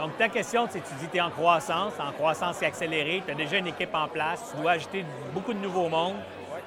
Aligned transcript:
Donc, 0.00 0.16
ta 0.16 0.30
question, 0.30 0.66
c'est 0.70 0.80
tu 0.80 0.94
dis 0.98 1.08
tu 1.08 1.18
es 1.18 1.20
en 1.20 1.28
croissance, 1.28 1.92
en 2.00 2.10
croissance 2.12 2.62
accélérée, 2.62 3.22
tu 3.22 3.32
as 3.32 3.34
déjà 3.34 3.58
une 3.58 3.66
équipe 3.66 3.94
en 3.94 4.08
place, 4.08 4.50
tu 4.50 4.62
dois 4.62 4.70
ajouter 4.70 5.04
beaucoup 5.34 5.52
de 5.52 5.58
nouveaux 5.58 5.90
mondes. 5.90 6.16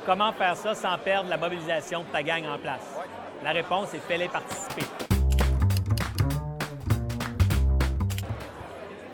Comment 0.06 0.32
faire 0.34 0.56
ça 0.56 0.76
sans 0.76 0.96
perdre 1.00 1.32
la 1.32 1.38
mobilisation 1.38 2.02
de 2.02 2.06
ta 2.06 2.22
gang 2.22 2.44
en 2.46 2.60
place? 2.60 2.96
La 3.44 3.50
réponse 3.50 3.92
est 3.96 4.08
fais-les 4.08 4.28
participer. 4.28 4.84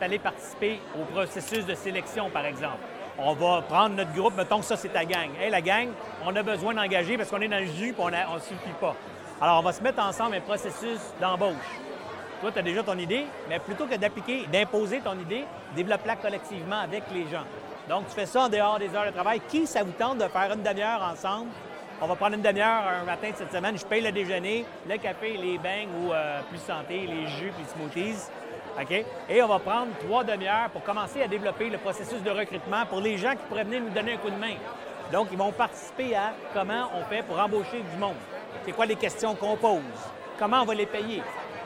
Fais-les 0.01 0.19
participer 0.19 0.81
au 0.99 1.05
processus 1.05 1.65
de 1.65 1.75
sélection, 1.75 2.29
par 2.29 2.45
exemple. 2.45 2.79
On 3.17 3.33
va 3.35 3.61
prendre 3.61 3.95
notre 3.95 4.11
groupe, 4.11 4.35
mettons 4.35 4.59
que 4.59 4.65
ça, 4.65 4.75
c'est 4.75 4.89
ta 4.89 5.05
gang. 5.05 5.29
Hey, 5.39 5.49
la 5.49 5.61
gang, 5.61 5.87
on 6.25 6.35
a 6.35 6.43
besoin 6.43 6.73
d'engager 6.73 7.15
parce 7.15 7.29
qu'on 7.29 7.39
est 7.39 7.47
dans 7.47 7.59
le 7.59 7.67
jus 7.67 7.91
et 7.91 7.95
on 7.97 8.09
ne 8.35 8.39
suffit 8.39 8.75
pas. 8.81 8.97
Alors, 9.39 9.59
on 9.59 9.63
va 9.63 9.71
se 9.71 9.81
mettre 9.81 10.03
ensemble 10.03 10.35
un 10.35 10.41
processus 10.41 10.99
d'embauche. 11.21 11.55
Toi, 12.41 12.51
tu 12.53 12.59
as 12.59 12.61
déjà 12.61 12.83
ton 12.83 12.97
idée, 12.97 13.25
mais 13.49 13.59
plutôt 13.59 13.85
que 13.85 13.95
d'appliquer, 13.95 14.45
d'imposer 14.47 15.01
ton 15.01 15.19
idée, 15.19 15.43
développe-la 15.75 16.15
collectivement 16.15 16.79
avec 16.79 17.03
les 17.13 17.27
gens. 17.27 17.43
Donc, 17.89 18.07
tu 18.07 18.15
fais 18.15 18.25
ça 18.25 18.43
en 18.43 18.49
dehors 18.49 18.79
des 18.79 18.95
heures 18.95 19.07
de 19.07 19.11
travail. 19.11 19.41
Qui, 19.49 19.67
ça 19.67 19.83
vous 19.83 19.91
tente 19.91 20.19
de 20.19 20.27
faire 20.27 20.53
une 20.53 20.63
demi-heure 20.63 21.01
ensemble? 21.03 21.49
On 22.01 22.07
va 22.07 22.15
prendre 22.15 22.35
une 22.35 22.41
demi-heure 22.41 22.83
un 23.01 23.03
matin 23.03 23.31
de 23.31 23.35
cette 23.35 23.51
semaine. 23.51 23.77
Je 23.77 23.85
paye 23.85 24.01
le 24.01 24.13
déjeuner, 24.13 24.65
le 24.87 24.97
café, 24.97 25.35
les 25.35 25.57
beignes 25.57 25.89
ou 26.01 26.13
euh, 26.13 26.39
plus 26.49 26.59
santé, 26.59 27.07
les 27.07 27.27
jus 27.27 27.51
puis 27.51 27.65
les 27.65 27.69
smoothies. 27.69 28.29
OK? 28.79 29.05
Et 29.29 29.43
on 29.43 29.47
va 29.47 29.59
prendre 29.59 29.87
trois 30.07 30.23
demi-heures 30.23 30.69
pour 30.71 30.83
commencer 30.83 31.21
à 31.21 31.27
développer 31.27 31.69
le 31.69 31.77
processus 31.77 32.21
de 32.23 32.29
recrutement 32.29 32.85
pour 32.85 33.01
les 33.01 33.17
gens 33.17 33.31
qui 33.31 33.43
pourraient 33.49 33.65
venir 33.65 33.81
nous 33.81 33.89
donner 33.89 34.13
un 34.13 34.17
coup 34.17 34.29
de 34.29 34.37
main. 34.37 34.53
Donc, 35.11 35.27
ils 35.31 35.37
vont 35.37 35.51
participer 35.51 36.15
à 36.15 36.31
comment 36.53 36.89
on 36.95 37.03
fait 37.03 37.23
pour 37.23 37.37
embaucher 37.37 37.81
du 37.91 37.97
monde. 37.99 38.15
C'est 38.63 38.71
quoi 38.71 38.85
les 38.85 38.95
questions 38.95 39.35
qu'on 39.35 39.57
pose? 39.57 39.81
Comment 40.37 40.61
on 40.61 40.65
va 40.65 40.75
les 40.75 40.85
payer? 40.85 41.21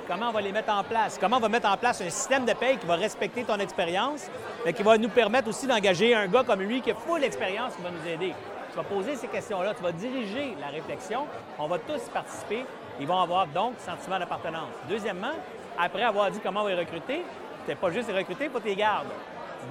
Comment 0.08 0.30
on 0.30 0.32
va 0.32 0.42
les 0.42 0.52
mettre 0.52 0.74
en 0.74 0.84
place? 0.84 1.18
Comment 1.20 1.38
on 1.38 1.40
va 1.40 1.48
mettre 1.48 1.70
en 1.70 1.78
place 1.78 2.02
un 2.02 2.10
système 2.10 2.44
de 2.44 2.54
paye 2.54 2.78
qui 2.78 2.86
va 2.86 2.96
respecter 2.96 3.44
ton 3.44 3.58
expérience, 3.58 4.30
mais 4.66 4.74
qui 4.74 4.84
va 4.84 4.98
nous 4.98 5.08
permettre 5.08 5.48
aussi 5.48 5.66
d'engager 5.66 6.14
un 6.14 6.28
gars 6.28 6.44
comme 6.44 6.62
lui 6.62 6.82
qui 6.82 6.92
a 6.92 6.96
full 6.96 7.24
expérience 7.24 7.76
qui 7.76 7.82
va 7.82 7.90
nous 7.90 8.06
aider? 8.06 8.34
Tu 8.72 8.76
vas 8.76 8.84
poser 8.84 9.16
ces 9.16 9.28
questions-là, 9.28 9.74
tu 9.74 9.82
vas 9.82 9.94
diriger 9.94 10.58
la 10.60 10.68
réflexion, 10.68 11.26
on 11.58 11.68
va 11.68 11.78
tous 11.78 12.02
participer, 12.14 12.66
ils 13.00 13.08
vont 13.08 13.20
avoir 13.20 13.48
donc 13.48 13.76
sentiment 13.80 14.20
d'appartenance. 14.20 14.74
Deuxièmement, 14.90 15.34
après 15.80 16.04
avoir 16.04 16.32
dit 16.32 16.40
comment 16.44 16.62
on 16.62 16.66
va 16.66 16.72
les 16.72 16.80
recruter, 16.80 17.24
c'est 17.66 17.76
pas 17.76 17.92
juste 17.92 18.10
les 18.10 18.18
recruter, 18.18 18.46
il 18.46 18.52
faut 18.52 18.60
les 18.66 18.76
gardes. 18.76 19.08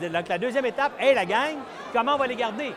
Donc 0.00 0.28
la 0.28 0.38
deuxième 0.38 0.64
étape, 0.64 0.92
hey 0.98 1.14
la 1.14 1.26
gang, 1.26 1.56
comment 1.92 2.14
on 2.14 2.18
va 2.18 2.26
les 2.26 2.36
garder? 2.36 2.72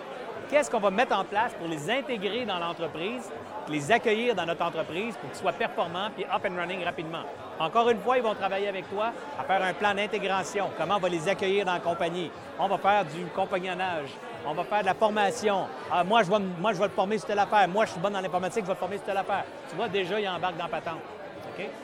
Qu'est-ce 0.49 0.69
qu'on 0.69 0.79
va 0.79 0.91
mettre 0.91 1.17
en 1.17 1.23
place 1.23 1.53
pour 1.55 1.67
les 1.67 1.89
intégrer 1.89 2.45
dans 2.45 2.59
l'entreprise, 2.59 3.31
les 3.67 3.91
accueillir 3.91 4.35
dans 4.35 4.45
notre 4.45 4.63
entreprise 4.63 5.15
pour 5.17 5.29
qu'ils 5.29 5.39
soient 5.39 5.51
performants 5.53 6.09
puis 6.15 6.23
up 6.25 6.45
and 6.47 6.55
running 6.55 6.83
rapidement? 6.83 7.23
Encore 7.59 7.89
une 7.89 7.99
fois, 7.99 8.17
ils 8.17 8.23
vont 8.23 8.35
travailler 8.35 8.67
avec 8.67 8.87
toi 8.89 9.11
à 9.39 9.43
faire 9.43 9.63
un 9.63 9.73
plan 9.73 9.95
d'intégration. 9.95 10.69
Comment 10.77 10.97
on 10.97 10.99
va 10.99 11.09
les 11.09 11.27
accueillir 11.27 11.65
dans 11.65 11.73
la 11.73 11.79
compagnie? 11.79 12.29
On 12.59 12.67
va 12.67 12.77
faire 12.77 13.05
du 13.05 13.25
compagnonnage. 13.35 14.09
On 14.45 14.53
va 14.53 14.63
faire 14.63 14.81
de 14.81 14.85
la 14.85 14.93
formation. 14.93 15.65
Ah, 15.91 16.03
moi, 16.03 16.21
je 16.21 16.29
vais, 16.29 16.37
le 16.37 16.89
former 16.89 17.17
sur 17.17 17.27
telle. 17.27 17.41
Moi, 17.69 17.85
je 17.85 17.91
suis 17.91 17.99
bon 17.99 18.11
dans 18.11 18.21
l'informatique, 18.21 18.61
je 18.61 18.67
vais 18.67 18.73
le 18.73 18.79
former 18.79 18.97
sur 18.97 19.05
telle 19.05 19.17
affaire. 19.17 19.45
Tu 19.69 19.75
vois, 19.75 19.89
déjà, 19.89 20.19
il 20.19 20.29
embarque 20.29 20.57
dans 20.57 20.65
la 20.65 20.69
patente. 20.69 21.01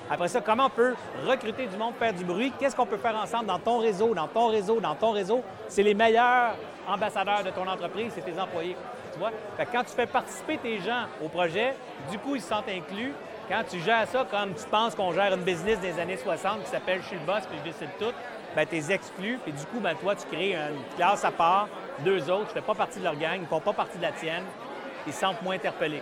Après 0.10 0.28
ça, 0.28 0.42
comment 0.42 0.66
on 0.66 0.70
peut 0.70 0.96
recruter 1.26 1.68
du 1.68 1.78
monde, 1.78 1.94
faire 1.96 2.14
du 2.14 2.24
bruit? 2.24 2.52
Qu'est-ce 2.60 2.76
qu'on 2.76 2.86
peut 2.86 2.98
faire 2.98 3.16
ensemble 3.16 3.46
dans 3.46 3.60
ton 3.60 3.78
réseau, 3.80 4.14
dans 4.14 4.28
ton 4.28 4.48
réseau, 4.48 4.80
dans 4.80 4.96
ton 4.96 5.12
réseau? 5.12 5.44
C'est 5.68 5.84
les 5.84 5.94
meilleurs 5.94 6.56
ambassadeurs 6.88 7.44
de 7.44 7.50
ton 7.52 7.68
entreprise, 7.68 8.12
c'est 8.16 8.26
tes 8.26 8.40
employés. 8.40 8.76
Tu 9.14 9.20
vois? 9.20 9.32
quand 9.72 9.84
tu 9.84 9.94
fais 9.94 10.06
participer 10.06 10.58
tes 10.58 10.80
gens 10.80 11.06
au 11.24 11.28
projet, 11.28 11.76
du 12.10 12.18
coup, 12.18 12.36
ils 12.36 12.42
se 12.42 12.48
sentent 12.48 12.70
inclus. 12.70 13.14
Quand 13.50 13.64
tu 13.70 13.80
gères 13.80 14.08
ça 14.08 14.26
comme 14.30 14.54
tu 14.54 14.64
penses 14.66 14.96
qu'on 14.96 15.12
gère 15.12 15.34
une 15.34 15.44
business 15.44 15.80
des 15.80 16.00
années 16.00 16.16
60 16.16 16.64
qui 16.64 16.70
s'appelle 16.70 17.02
«Je 17.02 17.08
suis 17.08 17.18
le 17.18 17.26
boss 17.26 17.42
puis 17.50 17.58
je 17.60 17.64
décide 17.64 17.90
tout», 18.00 18.14
bien, 18.56 18.66
tu 18.66 18.76
es 18.78 18.92
exclu, 18.92 19.40
puis 19.44 19.52
du 19.52 19.66
coup, 19.66 19.80
ben, 19.80 19.96
toi, 19.96 20.16
tu 20.16 20.26
crées 20.28 20.56
une 20.56 20.96
classe 20.96 21.26
à 21.26 21.32
part, 21.32 21.68
deux 22.06 22.30
autres, 22.30 22.48
tu 22.52 22.56
ne 22.56 22.62
fais 22.62 22.66
pas 22.66 22.76
partie 22.76 23.00
de 23.00 23.04
leur 23.04 23.16
gang, 23.16 23.36
ils 23.36 23.42
ne 23.42 23.48
font 23.48 23.60
pas 23.60 23.74
partie 23.74 23.98
de 23.98 24.04
la 24.04 24.12
tienne, 24.12 24.44
ils 25.08 25.14
se 25.14 25.20
sentent 25.20 25.42
moins 25.42 25.56
interpellés. 25.56 26.02